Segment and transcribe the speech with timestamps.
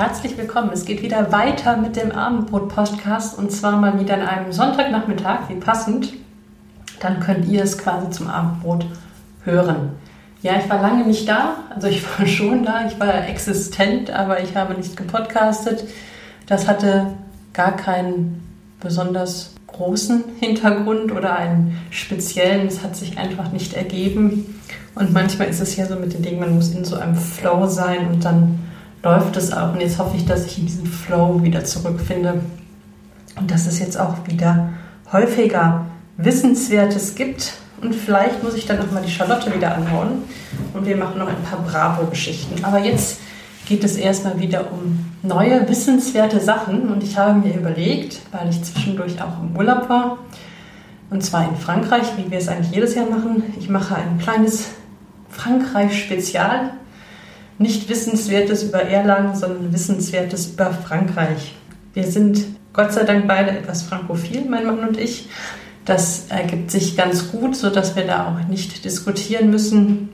[0.00, 0.70] Herzlich willkommen.
[0.72, 5.56] Es geht wieder weiter mit dem Abendbrot-Podcast und zwar mal wieder an einem Sonntagnachmittag, wie
[5.56, 6.14] passend.
[7.00, 8.86] Dann könnt ihr es quasi zum Abendbrot
[9.44, 9.90] hören.
[10.40, 14.42] Ja, ich war lange nicht da, also ich war schon da, ich war existent, aber
[14.42, 15.84] ich habe nicht gepodcastet.
[16.46, 17.08] Das hatte
[17.52, 18.42] gar keinen
[18.80, 22.68] besonders großen Hintergrund oder einen speziellen.
[22.68, 24.62] Es hat sich einfach nicht ergeben.
[24.94, 27.66] Und manchmal ist es ja so mit den Dingen, man muss in so einem Flow
[27.66, 28.69] sein und dann
[29.02, 29.72] läuft es auch.
[29.72, 32.40] Und jetzt hoffe ich, dass ich in diesen Flow wieder zurückfinde
[33.36, 34.70] und dass es jetzt auch wieder
[35.12, 37.54] häufiger Wissenswertes gibt.
[37.80, 40.24] Und vielleicht muss ich dann nochmal die Charlotte wieder anhauen
[40.74, 42.62] und wir machen noch ein paar Bravo-Geschichten.
[42.64, 43.20] Aber jetzt
[43.66, 48.62] geht es erstmal wieder um neue wissenswerte Sachen und ich habe mir überlegt, weil ich
[48.62, 50.18] zwischendurch auch im Urlaub war,
[51.10, 53.42] und zwar in Frankreich, wie wir es eigentlich jedes Jahr machen.
[53.58, 54.68] Ich mache ein kleines
[55.30, 56.70] Frankreich-Spezial.
[57.60, 61.54] Nicht Wissenswertes über Erlangen, sondern Wissenswertes über Frankreich.
[61.92, 65.28] Wir sind Gott sei Dank beide etwas frankophil, mein Mann und ich.
[65.84, 70.08] Das ergibt sich ganz gut, sodass wir da auch nicht diskutieren müssen.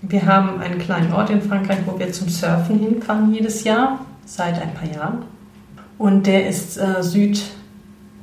[0.00, 4.54] Wir haben einen kleinen Ort in Frankreich, wo wir zum Surfen hinfahren jedes Jahr, seit
[4.54, 5.24] ein paar Jahren.
[5.98, 7.42] Und der ist äh, süd,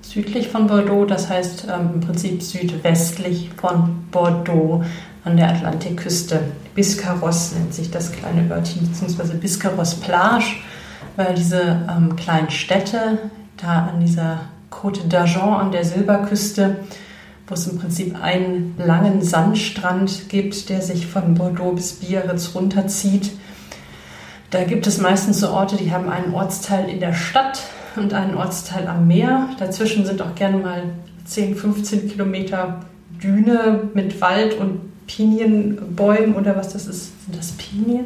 [0.02, 4.84] südlich von Bordeaux, das heißt ähm, im Prinzip südwestlich von Bordeaux
[5.24, 6.42] an der Atlantikküste.
[6.78, 10.46] Biscarros nennt sich das kleine Örtchen, beziehungsweise Biscarros Plage,
[11.16, 13.18] weil diese ähm, kleinen Städte
[13.58, 16.86] da an dieser Côte d'Argent an der Silberküste,
[17.48, 23.32] wo es im Prinzip einen langen Sandstrand gibt, der sich von Bordeaux bis Biarritz runterzieht.
[24.52, 27.60] Da gibt es meistens so Orte, die haben einen Ortsteil in der Stadt
[27.96, 29.50] und einen Ortsteil am Meer.
[29.58, 30.84] Dazwischen sind auch gerne mal
[31.26, 32.82] 10, 15 Kilometer
[33.20, 37.26] Düne mit Wald und Pinienbäumen oder was das ist.
[37.26, 38.06] Sind das Pinien?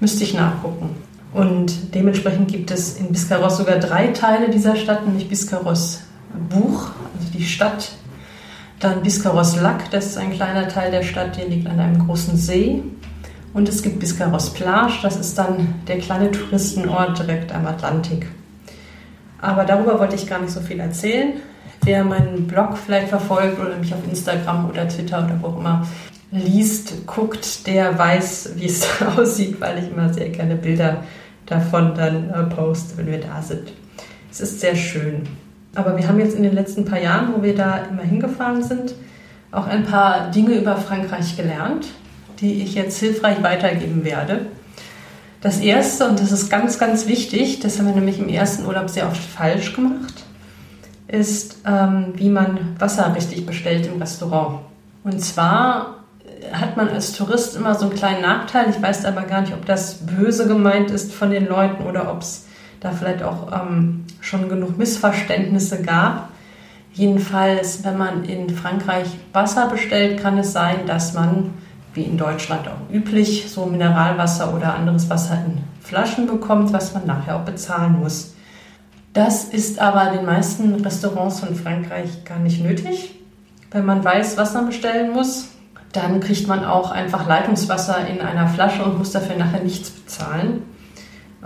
[0.00, 0.90] Müsste ich nachgucken.
[1.34, 6.02] Und dementsprechend gibt es in Biscarros sogar drei Teile dieser Stadt, nämlich Biscarros
[6.48, 7.92] Buch, also die Stadt,
[8.80, 12.36] dann Biscarros Lac, das ist ein kleiner Teil der Stadt, der liegt an einem großen
[12.36, 12.82] See.
[13.54, 18.26] Und es gibt Biscarros Plage, das ist dann der kleine Touristenort direkt am Atlantik.
[19.40, 21.34] Aber darüber wollte ich gar nicht so viel erzählen.
[21.84, 25.86] Wer meinen Blog vielleicht verfolgt oder mich auf Instagram oder Twitter oder wo auch immer
[26.30, 31.02] liest, guckt, der weiß, wie es aussieht, weil ich immer sehr gerne Bilder
[31.46, 33.72] davon dann äh, poste, wenn wir da sind.
[34.30, 35.22] Es ist sehr schön.
[35.74, 38.94] Aber wir haben jetzt in den letzten paar Jahren, wo wir da immer hingefahren sind,
[39.50, 41.86] auch ein paar Dinge über Frankreich gelernt,
[42.40, 44.46] die ich jetzt hilfreich weitergeben werde.
[45.40, 48.88] Das erste, und das ist ganz, ganz wichtig, das haben wir nämlich im ersten Urlaub
[48.88, 50.24] sehr oft falsch gemacht,
[51.12, 54.60] ist, ähm, wie man Wasser richtig bestellt im Restaurant.
[55.04, 56.02] Und zwar
[56.52, 58.70] hat man als Tourist immer so einen kleinen Nachteil.
[58.70, 62.22] Ich weiß aber gar nicht, ob das böse gemeint ist von den Leuten oder ob
[62.22, 62.46] es
[62.80, 66.30] da vielleicht auch ähm, schon genug Missverständnisse gab.
[66.94, 71.54] Jedenfalls, wenn man in Frankreich Wasser bestellt, kann es sein, dass man,
[71.94, 77.06] wie in Deutschland auch üblich, so Mineralwasser oder anderes Wasser in Flaschen bekommt, was man
[77.06, 78.31] nachher auch bezahlen muss.
[79.12, 83.14] Das ist aber den meisten Restaurants von Frankreich gar nicht nötig.
[83.70, 85.48] Wenn man weiß, was man bestellen muss,
[85.92, 90.62] dann kriegt man auch einfach Leitungswasser in einer Flasche und muss dafür nachher nichts bezahlen.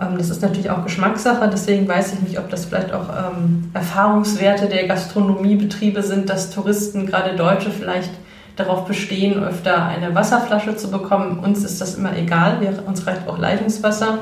[0.00, 3.70] Ähm, das ist natürlich auch Geschmackssache, deswegen weiß ich nicht, ob das vielleicht auch ähm,
[3.74, 8.10] Erfahrungswerte der Gastronomiebetriebe sind, dass Touristen, gerade Deutsche, vielleicht
[8.54, 11.40] darauf bestehen, öfter eine Wasserflasche zu bekommen.
[11.40, 14.18] Uns ist das immer egal, uns reicht auch Leitungswasser.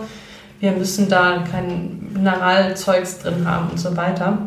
[0.64, 4.38] Wir müssen da kein Mineralzeugs drin haben und so weiter.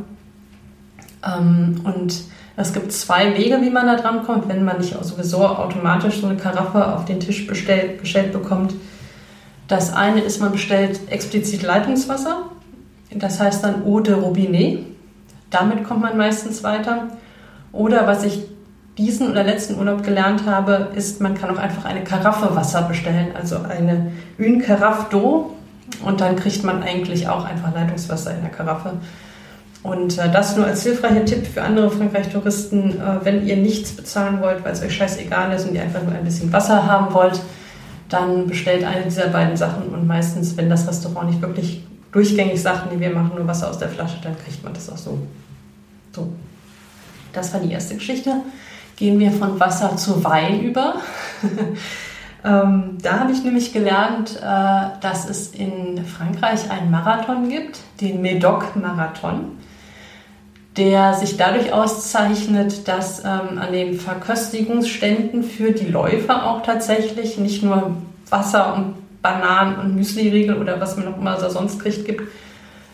[1.24, 2.24] Ähm, und
[2.56, 6.26] es gibt zwei Wege, wie man da dran kommt, wenn man nicht sowieso automatisch so
[6.26, 8.74] eine Karaffe auf den Tisch bestellt, gestellt bekommt.
[9.68, 12.46] Das eine ist, man bestellt explizit Leitungswasser.
[13.12, 14.88] Das heißt dann Eau de Robinet.
[15.52, 17.10] Damit kommt man meistens weiter.
[17.72, 18.42] Oder was ich
[18.98, 23.36] diesen oder letzten Urlaub gelernt habe, ist, man kann auch einfach eine Karaffe Wasser bestellen,
[23.40, 25.52] also eine Une Carafe d'eau.
[26.04, 28.94] Und dann kriegt man eigentlich auch einfach Leitungswasser in der Karaffe.
[29.84, 34.42] Und äh, das nur als hilfreicher Tipp für andere Frankreich-Touristen, äh, wenn ihr nichts bezahlen
[34.42, 37.40] wollt, weil es euch scheißegal ist und ihr einfach nur ein bisschen Wasser haben wollt,
[38.10, 42.92] dann bestellt eine dieser beiden Sachen und meistens, wenn das Restaurant nicht wirklich durchgängig sagt,
[42.92, 45.20] nee, wir machen nur Wasser aus der Flasche, dann kriegt man das auch so.
[46.14, 46.32] So,
[47.34, 48.42] das war die erste Geschichte.
[48.96, 50.96] Gehen wir von Wasser zu Wein über.
[52.44, 58.22] ähm, da habe ich nämlich gelernt, äh, dass es in Frankreich einen Marathon gibt, den
[58.22, 59.58] Médoc-Marathon
[60.78, 67.64] der sich dadurch auszeichnet, dass ähm, an den Verköstigungsständen für die Läufer auch tatsächlich nicht
[67.64, 67.98] nur
[68.30, 72.24] Wasser und Bananen und Müsli-Riegel oder was man noch immer so sonst kriegt, gibt.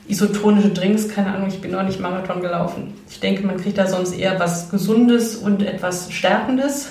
[0.08, 2.94] Isotonische Drinks, keine Ahnung, ich bin noch nicht Marathon gelaufen.
[3.10, 6.90] Ich denke, man kriegt da sonst eher was Gesundes und etwas Stärkendes.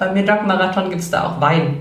[0.00, 1.80] Beim Medoc-Marathon gibt es da auch Wein.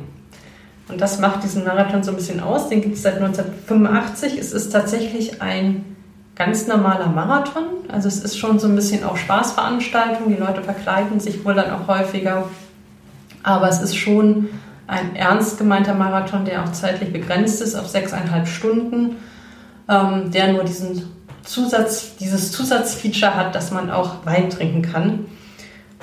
[0.90, 2.68] Und das macht diesen Marathon so ein bisschen aus.
[2.68, 4.38] Den gibt es seit 1985.
[4.38, 5.96] Es ist tatsächlich ein
[6.36, 7.64] ganz normaler Marathon.
[7.88, 10.28] Also es ist schon so ein bisschen auch Spaßveranstaltung.
[10.28, 12.44] Die Leute verkleiden sich wohl dann auch häufiger.
[13.42, 14.50] Aber es ist schon
[14.86, 19.16] ein ernst gemeinter Marathon, der auch zeitlich begrenzt ist auf sechseinhalb Stunden,
[19.88, 21.10] ähm, der nur diesen
[21.46, 25.28] Zusatz, dieses Zusatzfeature hat, dass man auch Wein trinken kann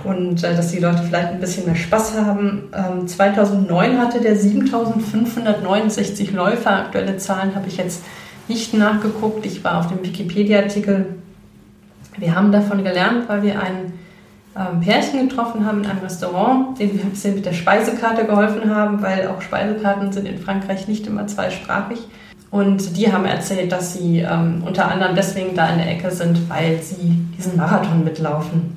[0.04, 2.70] und äh, dass die Leute vielleicht ein bisschen mehr Spaß haben.
[2.74, 6.76] Ähm, 2009 hatte der 7569 Läufer.
[6.76, 8.04] Aktuelle Zahlen habe ich jetzt
[8.48, 9.44] nicht nachgeguckt.
[9.46, 11.16] Ich war auf dem Wikipedia-Artikel.
[12.16, 13.94] Wir haben davon gelernt, weil wir ein
[14.56, 18.74] ähm, Pärchen getroffen haben in einem Restaurant, denen wir ein bisschen mit der Speisekarte geholfen
[18.74, 21.98] haben, weil auch Speisekarten sind in Frankreich nicht immer zweisprachig.
[22.50, 26.48] Und die haben erzählt, dass sie ähm, unter anderem deswegen da in der Ecke sind,
[26.48, 28.75] weil sie diesen Marathon mitlaufen.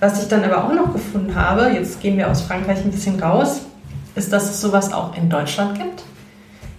[0.00, 3.20] Was ich dann aber auch noch gefunden habe, jetzt gehen wir aus Frankreich ein bisschen
[3.22, 3.60] raus,
[4.14, 6.02] ist, dass es sowas auch in Deutschland gibt.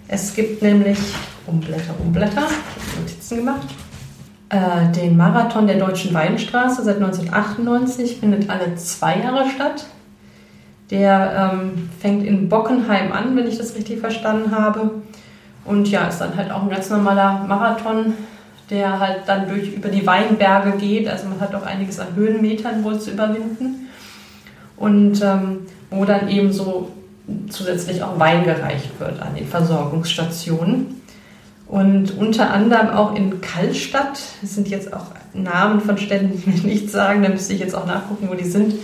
[0.08, 0.98] Es gibt nämlich
[1.46, 2.42] Umblätter, Umblätter,
[2.98, 3.68] Notizen gemacht.
[4.48, 9.86] Äh, den Marathon der Deutschen Weinstraße seit 1998 findet alle zwei Jahre statt.
[10.90, 14.90] Der ähm, fängt in Bockenheim an, wenn ich das richtig verstanden habe.
[15.64, 18.14] Und ja, ist dann halt auch ein ganz normaler Marathon,
[18.72, 21.06] der halt dann durch über die Weinberge geht.
[21.08, 23.88] Also man hat auch einiges an Höhenmetern wohl zu überwinden.
[24.76, 25.58] Und ähm,
[25.90, 26.90] wo dann eben so
[27.50, 31.02] zusätzlich auch Wein gereicht wird an den Versorgungsstationen.
[31.68, 36.60] Und unter anderem auch in Kallstadt, das sind jetzt auch Namen von Städten, die mir
[36.64, 38.74] nichts sagen, da müsste ich jetzt auch nachgucken, wo die sind,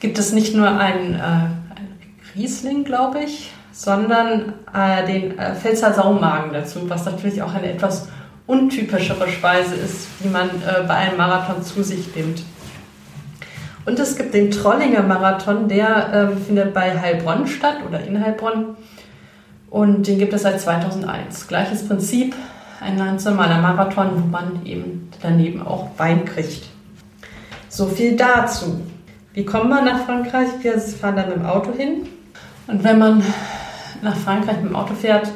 [0.00, 1.98] gibt es nicht nur einen, äh, einen
[2.36, 8.08] Riesling, glaube ich, sondern äh, den äh, Pfälzer Saumagen dazu, was natürlich auch eine etwas
[8.48, 12.42] untypischere Speise ist, die man äh, bei einem Marathon zu sich nimmt.
[13.84, 18.76] Und es gibt den Trollinger Marathon, der ähm, findet bei Heilbronn statt oder in Heilbronn.
[19.70, 21.46] Und den gibt es seit 2001.
[21.46, 22.34] Gleiches Prinzip,
[22.80, 26.68] ein ganz normaler Marathon, wo man eben daneben auch Wein kriegt.
[27.68, 28.80] So viel dazu.
[29.34, 30.48] Wie kommt man nach Frankreich?
[30.62, 32.08] Wir fahren dann mit dem Auto hin.
[32.66, 33.22] Und wenn man
[34.02, 35.28] nach Frankreich mit dem Auto fährt,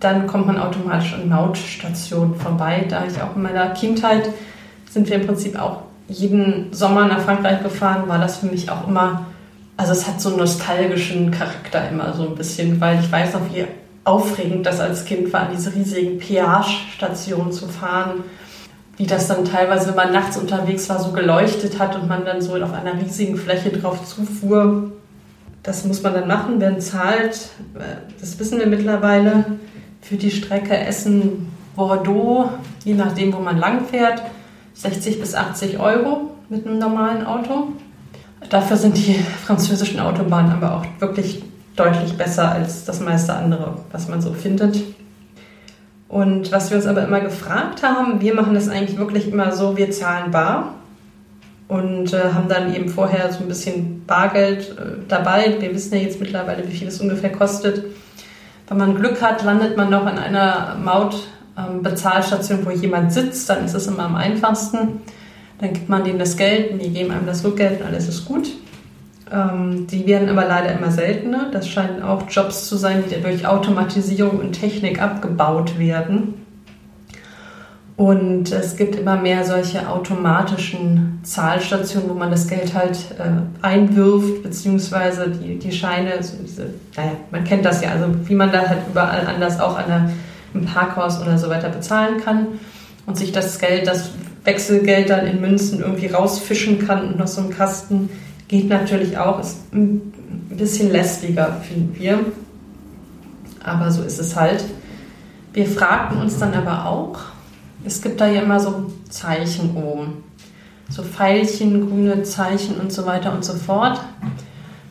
[0.00, 2.84] dann kommt man automatisch an Mautstationen vorbei.
[2.88, 4.28] Da ich auch in meiner Kindheit
[4.90, 8.86] sind wir im Prinzip auch jeden Sommer nach Frankreich gefahren, war das für mich auch
[8.88, 9.26] immer
[9.78, 13.54] also es hat so einen nostalgischen Charakter immer so ein bisschen, weil ich weiß noch,
[13.54, 13.64] wie
[14.02, 18.24] aufregend das als Kind war, an diese riesigen Peage-Stationen zu fahren.
[18.96, 22.42] Wie das dann teilweise, wenn man nachts unterwegs war, so geleuchtet hat und man dann
[22.42, 24.90] so auf einer riesigen Fläche drauf zufuhr.
[25.62, 27.50] Das muss man dann machen, wer zahlt.
[28.20, 29.44] Das wissen wir mittlerweile.
[30.00, 32.50] Für die Strecke Essen-Bordeaux,
[32.84, 34.22] je nachdem, wo man lang fährt,
[34.74, 37.72] 60 bis 80 Euro mit einem normalen Auto.
[38.48, 39.14] Dafür sind die
[39.44, 41.42] französischen Autobahnen aber auch wirklich
[41.76, 44.82] deutlich besser als das meiste andere, was man so findet.
[46.08, 49.76] Und was wir uns aber immer gefragt haben, wir machen das eigentlich wirklich immer so,
[49.76, 50.74] wir zahlen bar
[51.68, 55.56] und äh, haben dann eben vorher so ein bisschen Bargeld äh, dabei.
[55.60, 57.84] Wir wissen ja jetzt mittlerweile, wie viel es ungefähr kostet.
[58.68, 63.74] Wenn man Glück hat, landet man noch an einer Mautbezahlstation, wo jemand sitzt, dann ist
[63.74, 65.02] es immer am einfachsten.
[65.58, 68.26] Dann gibt man denen das Geld und die geben einem das Rückgeld und alles ist
[68.26, 68.48] gut.
[69.32, 71.48] Ähm, die werden aber leider immer seltener.
[71.50, 76.34] Das scheinen auch Jobs zu sein, die durch Automatisierung und Technik abgebaut werden.
[77.98, 84.44] Und es gibt immer mehr solche automatischen Zahlstationen, wo man das Geld halt äh, einwirft,
[84.44, 88.68] beziehungsweise die, die Scheine, also diese, naja, man kennt das ja, also wie man da
[88.68, 89.90] halt überall anders auch an
[90.54, 92.46] einem Parkhaus oder so weiter bezahlen kann
[93.06, 94.12] und sich das Geld, das
[94.44, 98.10] Wechselgeld dann in Münzen irgendwie rausfischen kann und noch so ein Kasten
[98.46, 99.40] geht natürlich auch.
[99.40, 100.12] Ist ein
[100.50, 102.20] bisschen lästiger, finden wir.
[103.64, 104.64] Aber so ist es halt.
[105.52, 107.18] Wir fragten uns dann aber auch,
[107.88, 110.24] es gibt da ja immer so Zeichen oben.
[110.90, 114.00] So Pfeilchen, grüne Zeichen und so weiter und so fort.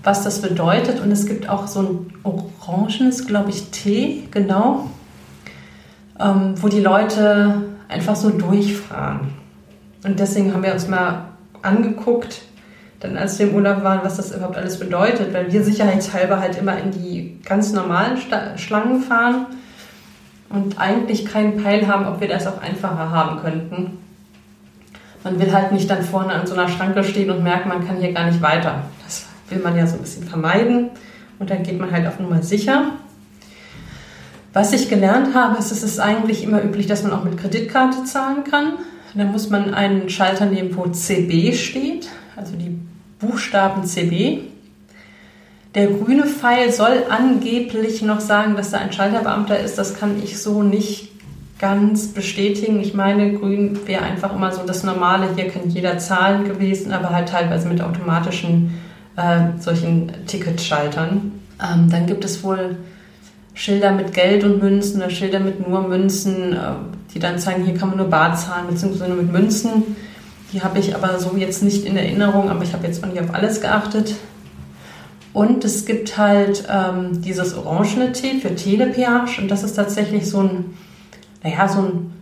[0.03, 0.99] Was das bedeutet.
[0.99, 4.89] Und es gibt auch so ein orangenes, glaube ich, Tee, genau.
[6.19, 9.33] Ähm, wo die Leute einfach so durchfahren.
[10.03, 11.25] Und deswegen haben wir uns mal
[11.61, 12.41] angeguckt,
[12.99, 16.57] dann als wir im Urlaub waren, was das überhaupt alles bedeutet, weil wir sicherheitshalber halt
[16.57, 18.17] immer in die ganz normalen
[18.57, 19.45] Schlangen fahren
[20.49, 23.97] und eigentlich keinen Peil haben, ob wir das auch einfacher haben könnten.
[25.23, 27.97] Man will halt nicht dann vorne an so einer Schranke stehen und merken, man kann
[27.97, 28.83] hier gar nicht weiter.
[29.03, 30.89] Das will man ja so ein bisschen vermeiden
[31.39, 32.91] und dann geht man halt auf Nummer sicher.
[34.53, 38.05] Was ich gelernt habe, ist, es ist eigentlich immer üblich, dass man auch mit Kreditkarte
[38.05, 38.73] zahlen kann.
[39.13, 42.77] Dann muss man einen Schalter nehmen, wo CB steht, also die
[43.19, 44.46] Buchstaben CB.
[45.77, 49.77] Der grüne Pfeil soll angeblich noch sagen, dass da ein Schalterbeamter ist.
[49.77, 51.11] Das kann ich so nicht
[51.59, 52.79] ganz bestätigen.
[52.79, 55.27] Ich meine, grün wäre einfach immer so das Normale.
[55.35, 58.73] Hier kann jeder zahlen gewesen, aber halt teilweise mit automatischen
[59.17, 61.33] äh, solchen Ticketschaltern.
[61.61, 62.77] Ähm, dann gibt es wohl
[63.53, 66.57] Schilder mit Geld und Münzen oder Schilder mit nur Münzen, äh,
[67.13, 69.95] die dann zeigen, hier kann man nur Bar zahlen, beziehungsweise nur mit Münzen.
[70.53, 73.21] Die habe ich aber so jetzt nicht in Erinnerung, aber ich habe jetzt auch nicht
[73.21, 74.15] auf alles geachtet.
[75.37, 80.39] Und es gibt halt ähm, dieses orangene T für Telepeage und das ist tatsächlich so
[80.39, 80.73] ein,
[81.43, 82.13] naja, so ein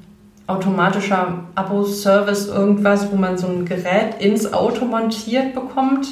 [0.48, 6.10] automatischer Abo-Service, irgendwas, wo man so ein Gerät ins Auto montiert bekommt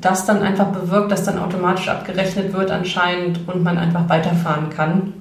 [0.00, 5.12] das dann einfach bewirkt, dass dann automatisch abgerechnet wird anscheinend und man einfach weiterfahren kann.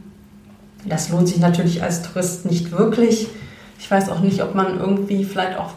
[0.85, 3.27] Das lohnt sich natürlich als Tourist nicht wirklich.
[3.77, 5.71] Ich weiß auch nicht, ob man irgendwie vielleicht auch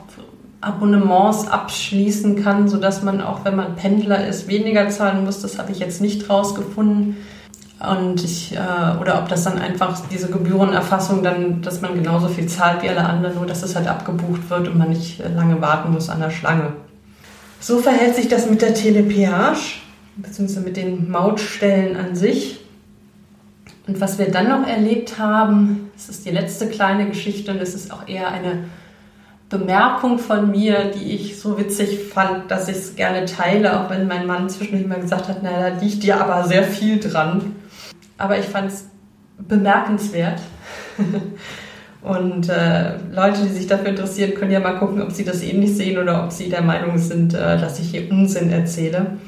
[0.62, 5.42] Abonnements abschließen kann, sodass man auch, wenn man Pendler ist, weniger zahlen muss.
[5.42, 7.16] Das habe ich jetzt nicht rausgefunden.
[7.80, 12.46] Und ich, äh, oder ob das dann einfach diese Gebührenerfassung dann, dass man genauso viel
[12.46, 15.92] zahlt wie alle anderen, nur dass es halt abgebucht wird und man nicht lange warten
[15.92, 16.74] muss an der Schlange.
[17.58, 19.80] So verhält sich das mit der Telepeage,
[20.16, 22.60] beziehungsweise mit den Mautstellen an sich.
[23.88, 27.74] Und was wir dann noch erlebt haben, das ist die letzte kleine Geschichte und es
[27.74, 28.64] ist auch eher eine
[29.52, 34.08] Bemerkung von mir, die ich so witzig fand, dass ich es gerne teile, auch wenn
[34.08, 37.54] mein Mann zwischendurch mal gesagt hat, na, da liegt dir aber sehr viel dran.
[38.16, 38.86] Aber ich fand es
[39.38, 40.40] bemerkenswert.
[42.02, 45.76] Und äh, Leute, die sich dafür interessieren, können ja mal gucken, ob sie das ähnlich
[45.76, 49.18] sehen oder ob sie der Meinung sind, äh, dass ich hier Unsinn erzähle.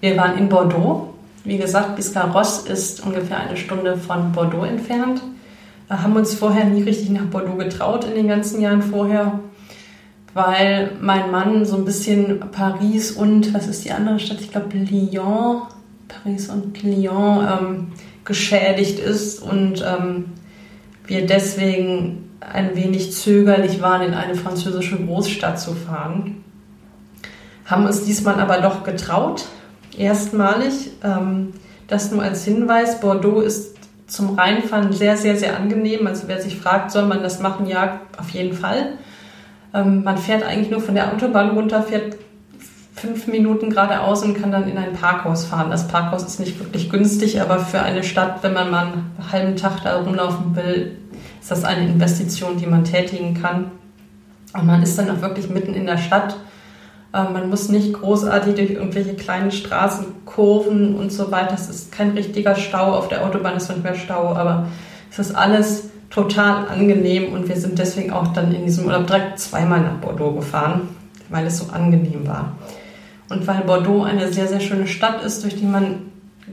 [0.00, 1.12] Wir waren in Bordeaux.
[1.44, 5.20] Wie gesagt, Biscarrosse ist ungefähr eine Stunde von Bordeaux entfernt.
[5.88, 9.40] Wir haben uns vorher nie richtig nach Bordeaux getraut in den ganzen Jahren vorher,
[10.34, 14.40] weil mein Mann so ein bisschen Paris und, was ist die andere Stadt?
[14.40, 15.62] Ich glaube Lyon,
[16.08, 17.86] Paris und Lyon ähm,
[18.24, 20.26] geschädigt ist und ähm,
[21.06, 26.42] wir deswegen ein wenig zögerlich waren, in eine französische Großstadt zu fahren.
[27.66, 29.44] Haben uns diesmal aber doch getraut,
[29.96, 30.90] erstmalig.
[31.04, 31.52] Ähm,
[31.88, 36.06] das nur als Hinweis, Bordeaux ist zum Reinfahren sehr, sehr, sehr angenehm.
[36.06, 37.66] Also wer sich fragt, soll man das machen?
[37.66, 38.94] Ja, auf jeden Fall.
[39.74, 42.16] Ähm, man fährt eigentlich nur von der Autobahn runter, fährt
[42.94, 45.70] fünf Minuten geradeaus und kann dann in ein Parkhaus fahren.
[45.70, 49.56] Das Parkhaus ist nicht wirklich günstig, aber für eine Stadt, wenn man mal einen halben
[49.56, 50.98] Tag da rumlaufen will,
[51.40, 53.72] ist das eine Investition, die man tätigen kann.
[54.52, 56.36] Und man ist dann auch wirklich mitten in der Stadt.
[57.14, 61.54] Ähm, man muss nicht großartig durch irgendwelche kleinen Straßen, Kurven und so weiter.
[61.54, 62.94] Es ist kein richtiger Stau.
[62.94, 64.68] Auf der Autobahn ist nicht mehr Stau, aber
[65.10, 69.38] es ist alles total angenehm und wir sind deswegen auch dann in diesem Urlaub direkt
[69.38, 70.88] zweimal nach Bordeaux gefahren,
[71.30, 72.56] weil es so angenehm war.
[73.30, 76.10] Und weil Bordeaux eine sehr, sehr schöne Stadt ist, durch die man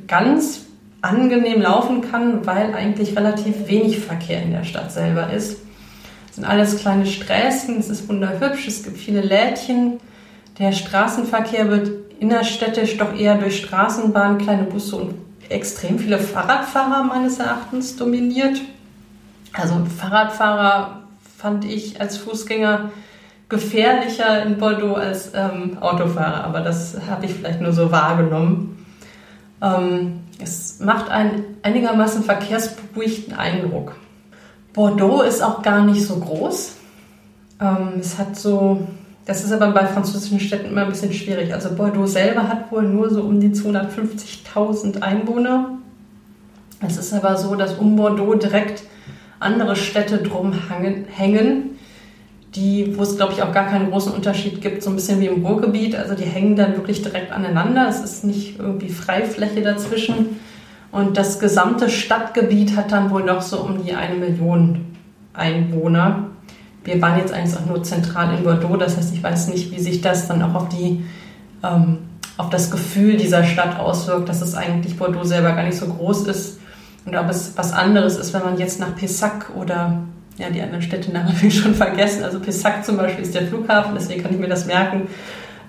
[0.08, 0.62] ganz
[1.02, 5.58] angenehm laufen kann, weil eigentlich relativ wenig Verkehr in der Stadt selber ist.
[6.30, 10.00] Es sind alles kleine Sträßchen, es ist wunderhübsch, es gibt viele Lädchen.
[10.58, 11.90] Der Straßenverkehr wird
[12.20, 15.16] innerstädtisch doch eher durch Straßenbahnen, kleine Busse und
[15.50, 18.62] extrem viele Fahrradfahrer meines Erachtens dominiert.
[19.54, 21.02] Also Fahrradfahrer
[21.38, 22.92] fand ich als Fußgänger
[23.48, 28.86] gefährlicher in Bordeaux als ähm, Autofahrer, aber das habe ich vielleicht nur so wahrgenommen.
[29.62, 33.96] Ähm, es macht einen einigermaßen verkehrsberuhigten Eindruck.
[34.74, 36.76] Bordeaux ist auch gar nicht so groß.
[37.60, 38.88] Ähm, es hat so,
[39.26, 41.54] das ist aber bei französischen Städten immer ein bisschen schwierig.
[41.54, 45.80] Also Bordeaux selber hat wohl nur so um die 250.000 Einwohner.
[46.88, 48.84] Es ist aber so, dass um Bordeaux direkt
[49.40, 50.54] andere Städte drum
[51.16, 51.78] hängen,
[52.56, 55.28] die, wo es glaube ich auch gar keinen großen Unterschied gibt, so ein bisschen wie
[55.28, 55.96] im Ruhrgebiet.
[55.96, 57.88] Also die hängen dann wirklich direkt aneinander.
[57.88, 60.40] Es ist nicht irgendwie Freifläche dazwischen.
[60.92, 64.86] Und das gesamte Stadtgebiet hat dann wohl noch so um die eine Million
[65.34, 66.30] Einwohner.
[66.84, 69.80] Wir waren jetzt eigentlich auch nur zentral in Bordeaux, das heißt, ich weiß nicht, wie
[69.80, 71.04] sich das dann auch auf die
[71.64, 72.00] ähm,
[72.38, 76.26] auf das Gefühl dieser Stadt auswirkt, dass es eigentlich Bordeaux selber gar nicht so groß
[76.28, 76.60] ist
[77.06, 80.04] und ob es was anderes ist, wenn man jetzt nach Pessac oder
[80.38, 82.24] ja, die anderen Städte nachher habe ich schon vergessen.
[82.24, 85.08] Also Pessac zum Beispiel ist der Flughafen, deswegen kann ich mir das merken.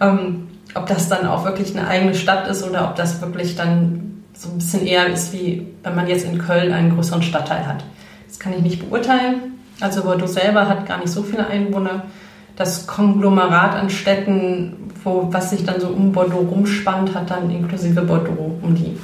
[0.00, 4.22] Ähm, ob das dann auch wirklich eine eigene Stadt ist oder ob das wirklich dann
[4.32, 7.84] so ein bisschen eher ist, wie wenn man jetzt in Köln einen größeren Stadtteil hat.
[8.28, 9.58] Das kann ich nicht beurteilen.
[9.80, 12.04] Also Bordeaux selber hat gar nicht so viele Einwohner.
[12.56, 18.02] Das Konglomerat an Städten, wo, was sich dann so um Bordeaux rumspannt, hat dann inklusive
[18.02, 18.96] Bordeaux um die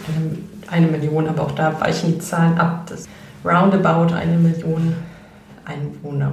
[0.71, 2.87] eine Million, aber auch da weichen die Zahlen ab.
[2.89, 3.07] Das
[3.45, 4.95] roundabout eine Million
[5.65, 6.33] Einwohner.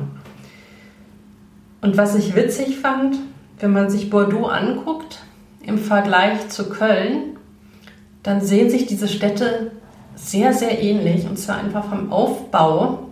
[1.82, 3.18] Und was ich witzig fand,
[3.60, 5.20] wenn man sich Bordeaux anguckt
[5.66, 7.38] im Vergleich zu Köln,
[8.24, 9.72] dann sehen sich diese Städte
[10.16, 13.10] sehr, sehr ähnlich und zwar einfach vom Aufbau.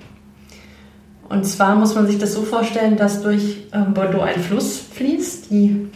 [1.28, 5.50] Und zwar muss man sich das so vorstellen, dass durch ähm, Bordeaux ein Fluss fließt,
[5.50, 5.88] die,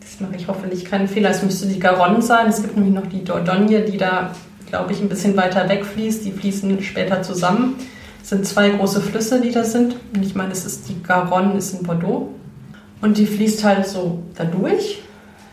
[0.00, 2.48] das mache ich hoffentlich keinen Fehler, es müsste die Garonne sein.
[2.48, 4.32] Es gibt nämlich noch die Dordogne, die da,
[4.72, 6.24] glaube ich, ein bisschen weiter weg fließt.
[6.24, 7.76] Die fließen später zusammen.
[8.22, 9.96] Es sind zwei große Flüsse, die da sind.
[10.14, 12.30] Und ich meine, es ist die Garonne, ist in Bordeaux.
[13.02, 15.02] Und die fließt halt so dadurch.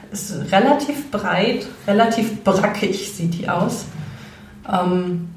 [0.10, 3.88] Ist relativ breit, relativ brackig sieht die aus.
[4.72, 5.28] Ähm,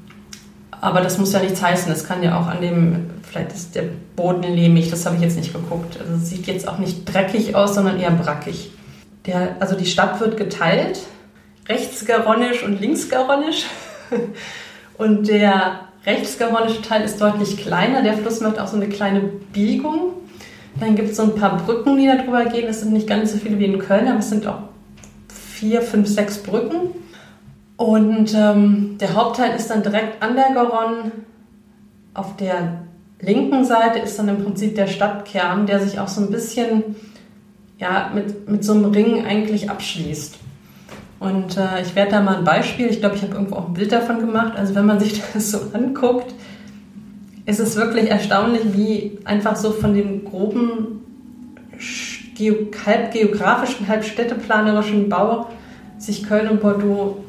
[0.71, 1.91] aber das muss ja nichts heißen.
[1.91, 3.83] Es kann ja auch an dem, vielleicht ist der
[4.15, 5.99] Boden lehmig, das habe ich jetzt nicht geguckt.
[5.99, 8.71] Also sieht jetzt auch nicht dreckig aus, sondern eher brackig.
[9.25, 10.99] Der, also die Stadt wird geteilt,
[11.67, 13.65] rechts garonisch und links garonisch.
[14.97, 18.01] und der rechtsgaronische Teil ist deutlich kleiner.
[18.01, 20.13] Der Fluss macht auch so eine kleine Biegung.
[20.79, 22.67] Dann gibt es so ein paar Brücken, die da drüber gehen.
[22.67, 24.59] Es sind nicht ganz so viele wie in Köln, aber es sind auch
[25.29, 26.89] vier, fünf, sechs Brücken.
[27.77, 31.11] Und ähm, der Hauptteil ist dann direkt an der Garonne.
[32.13, 32.83] Auf der
[33.19, 36.95] linken Seite ist dann im Prinzip der Stadtkern, der sich auch so ein bisschen
[37.77, 40.37] ja, mit, mit so einem Ring eigentlich abschließt.
[41.19, 43.73] Und äh, ich werde da mal ein Beispiel, ich glaube, ich habe irgendwo auch ein
[43.73, 44.53] Bild davon gemacht.
[44.57, 46.33] Also wenn man sich das so anguckt,
[47.45, 50.99] ist es wirklich erstaunlich, wie einfach so von dem groben
[52.85, 55.49] halb geografischen, halb städteplanerischen Bau
[55.97, 57.22] sich Köln und Bordeaux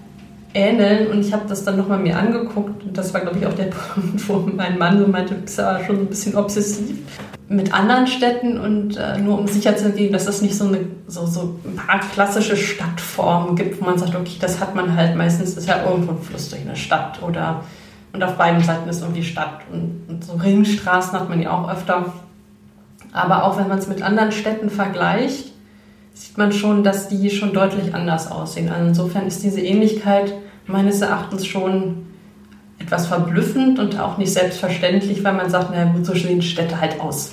[0.55, 1.09] ähneln.
[1.09, 2.83] Und ich habe das dann nochmal mir angeguckt.
[2.85, 5.85] Und das war, glaube ich, auch der Punkt, wo mein Mann so meinte, bist aber
[5.85, 6.97] schon ein bisschen obsessiv
[7.47, 10.79] mit anderen Städten und äh, nur um sicher zu gehen, dass es nicht so, eine,
[11.09, 15.15] so, so ein paar klassische Stadtformen gibt, wo man sagt, okay, das hat man halt
[15.15, 17.63] meistens, ist ja irgendwo ein Fluss durch eine Stadt oder
[18.15, 19.63] und auf beiden Seiten ist irgendwie Stadt.
[19.73, 22.15] Und, und so Ringstraßen hat man ja auch öfter.
[23.13, 25.53] Aber auch wenn man es mit anderen Städten vergleicht,
[26.15, 28.71] sieht man schon, dass die schon deutlich anders aussehen.
[28.71, 30.33] Also insofern ist diese Ähnlichkeit
[30.67, 32.07] meines Erachtens schon
[32.79, 37.01] etwas verblüffend und auch nicht selbstverständlich, weil man sagt, naja gut, so sehen Städte halt
[37.01, 37.33] aus.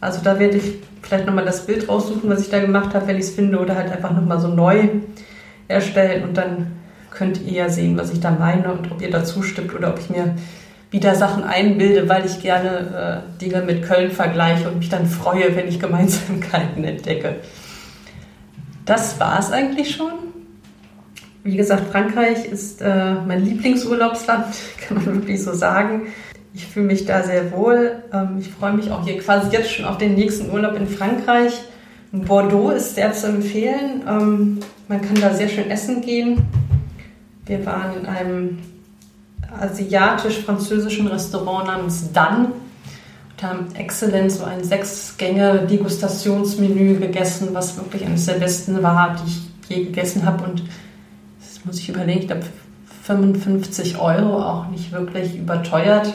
[0.00, 3.16] Also da werde ich vielleicht nochmal das Bild raussuchen, was ich da gemacht habe, wenn
[3.16, 4.88] ich es finde, oder halt einfach nochmal so neu
[5.68, 6.72] erstellen und dann
[7.10, 9.98] könnt ihr ja sehen, was ich da meine und ob ihr dazu stimmt oder ob
[9.98, 10.34] ich mir
[10.90, 15.56] wieder Sachen einbilde, weil ich gerne äh, Dinge mit Köln vergleiche und mich dann freue,
[15.56, 17.36] wenn ich Gemeinsamkeiten entdecke.
[18.84, 20.12] Das war es eigentlich schon.
[21.44, 24.46] Wie gesagt, Frankreich ist äh, mein Lieblingsurlaubsland,
[24.88, 26.06] kann man wirklich so sagen.
[26.54, 28.02] Ich fühle mich da sehr wohl.
[28.12, 31.52] Ähm, ich freue mich auch hier quasi jetzt schon auf den nächsten Urlaub in Frankreich.
[32.12, 34.04] Bordeaux ist sehr zu empfehlen.
[34.08, 36.46] Ähm, man kann da sehr schön essen gehen.
[37.44, 38.60] Wir waren in einem
[39.60, 48.32] asiatisch-französischen Restaurant namens Dan und haben exzellent so ein Sechs-Gänge-Degustationsmenü gegessen, was wirklich eines der
[48.34, 50.44] besten war, die ich je gegessen habe.
[50.44, 50.62] Und
[51.64, 52.44] muss ich überlegen, ich glaube
[53.02, 56.14] 55 Euro, auch nicht wirklich überteuert.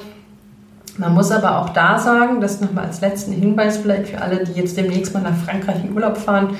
[0.97, 4.53] Man muss aber auch da sagen, das nochmal als letzten Hinweis vielleicht für alle, die
[4.53, 6.57] jetzt demnächst mal nach Frankreich in Urlaub fahren,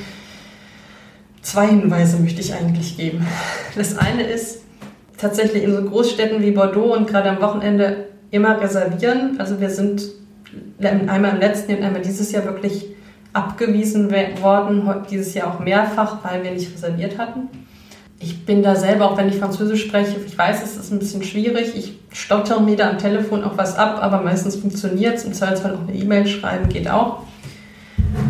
[1.42, 3.26] Zwei Hinweise möchte ich eigentlich geben.
[3.76, 4.62] Das eine ist
[5.18, 9.40] tatsächlich in so Großstädten wie Bordeaux und gerade am Wochenende immer reservieren.
[9.40, 10.04] Also wir sind
[10.80, 12.86] einmal im letzten und einmal dieses Jahr wirklich
[13.32, 17.50] abgewiesen worden, dieses Jahr auch mehrfach, weil wir nicht reserviert hatten.
[18.22, 21.24] Ich bin da selber, auch wenn ich Französisch spreche, ich weiß, es ist ein bisschen
[21.24, 21.74] schwierig.
[21.76, 25.24] Ich stotter mir da am Telefon auch was ab, aber meistens funktioniert es.
[25.24, 27.24] Im Zweifelsfall auch eine E-Mail schreiben geht auch.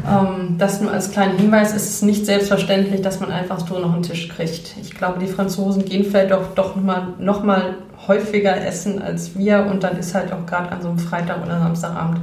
[0.08, 3.94] Ähm, das nur als kleinen Hinweis ist es nicht selbstverständlich, dass man einfach so noch
[3.94, 4.76] einen Tisch kriegt.
[4.82, 7.76] Ich glaube, die Franzosen gehen vielleicht doch, doch mal, noch mal
[8.08, 11.60] häufiger essen als wir und dann ist halt auch gerade an so einem Freitag oder
[11.60, 12.22] Samstagabend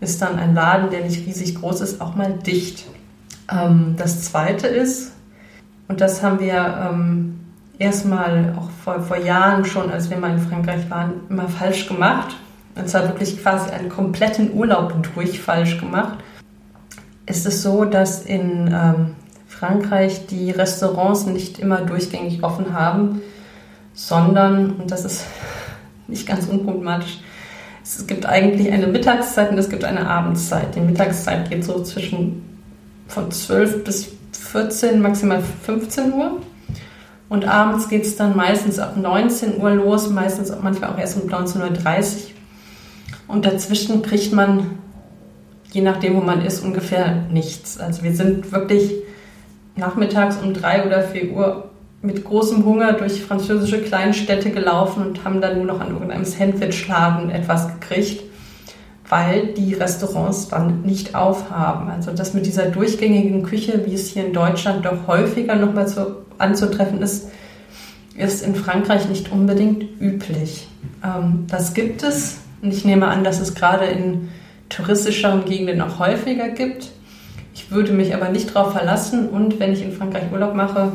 [0.00, 2.84] ist dann ein Laden, der nicht riesig groß ist, auch mal dicht.
[3.50, 5.12] Ähm, das zweite ist,
[5.88, 7.40] und das haben wir ähm,
[7.78, 12.36] erstmal auch vor, vor Jahren schon, als wir mal in Frankreich waren, immer falsch gemacht.
[12.74, 16.18] Und zwar wirklich quasi einen kompletten Urlaub durch falsch gemacht
[17.26, 19.14] ist es so, dass in ähm,
[19.48, 23.20] Frankreich die Restaurants nicht immer durchgängig offen haben,
[23.94, 25.24] sondern, und das ist
[26.06, 27.18] nicht ganz unproblematisch,
[27.82, 30.74] es gibt eigentlich eine Mittagszeit und es gibt eine Abendszeit.
[30.74, 32.42] Die Mittagszeit geht so zwischen
[33.06, 34.08] von 12 bis
[34.56, 36.40] 14, maximal 15 Uhr.
[37.28, 41.20] Und abends geht es dann meistens ab 19 Uhr los, meistens auch manchmal auch erst
[41.20, 42.20] um 19.30 Uhr.
[43.28, 44.78] Und dazwischen kriegt man
[45.72, 47.78] je nachdem, wo man ist, ungefähr nichts.
[47.78, 48.92] Also wir sind wirklich
[49.76, 55.42] nachmittags um drei oder vier Uhr mit großem Hunger durch französische Kleinstädte gelaufen und haben
[55.42, 58.22] dann nur noch an irgendeinem Sandwichladen etwas gekriegt,
[59.08, 61.88] weil die Restaurants dann nicht aufhaben.
[61.90, 66.24] Also das mit dieser durchgängigen Küche, wie es hier in Deutschland doch häufiger nochmal zu,
[66.38, 67.28] anzutreffen ist,
[68.16, 70.68] ist in Frankreich nicht unbedingt üblich.
[71.04, 74.28] Ähm, das gibt es und ich nehme an, dass es gerade in
[74.68, 76.90] touristischeren Gegenden auch häufiger gibt.
[77.54, 80.92] Ich würde mich aber nicht darauf verlassen und wenn ich in Frankreich Urlaub mache,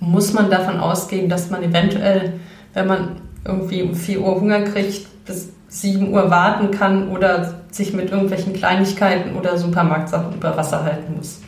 [0.00, 2.34] muss man davon ausgehen, dass man eventuell,
[2.72, 7.92] wenn man irgendwie um 4 Uhr Hunger kriegt, bis 7 Uhr warten kann oder sich
[7.92, 11.40] mit irgendwelchen Kleinigkeiten oder Supermarktsachen über Wasser halten muss.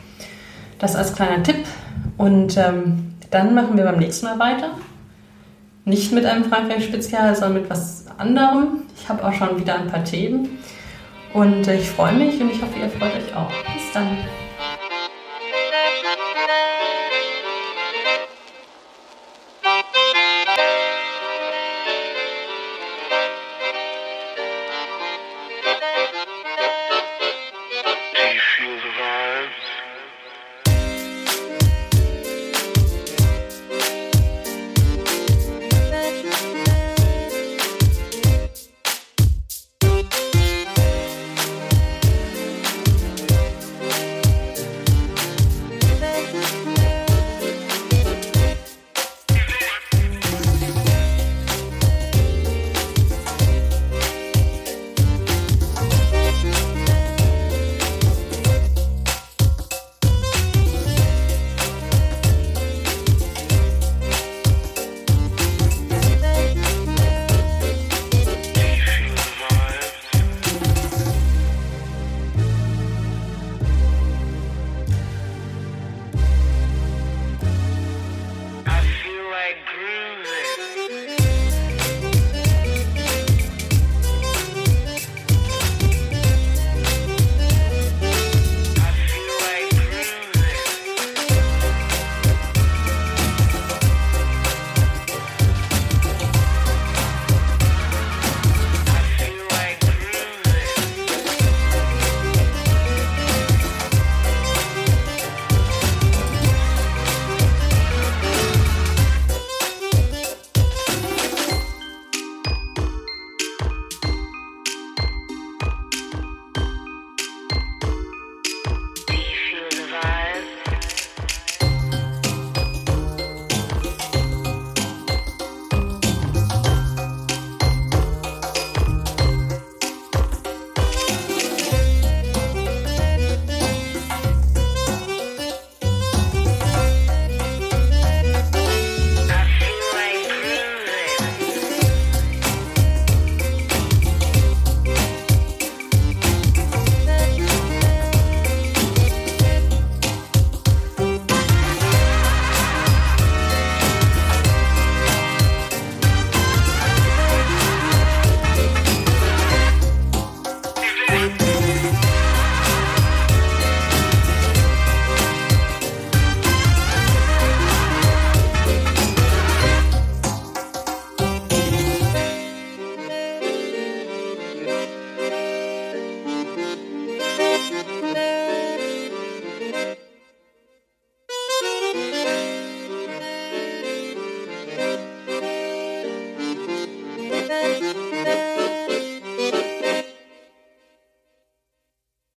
[0.81, 1.65] Das als kleiner Tipp.
[2.17, 4.71] Und ähm, dann machen wir beim nächsten Mal weiter.
[5.85, 8.83] Nicht mit einem Frankreich-Spezial, sondern mit was anderem.
[8.97, 10.59] Ich habe auch schon wieder ein paar Themen.
[11.33, 13.51] Und äh, ich freue mich und ich hoffe, ihr freut euch auch.
[13.75, 14.09] Bis dann.